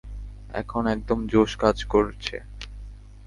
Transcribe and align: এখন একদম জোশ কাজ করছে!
এখন 0.53 0.83
একদম 0.87 1.19
জোশ 1.27 1.51
কাজ 1.55 1.77
করছে! 1.85 2.35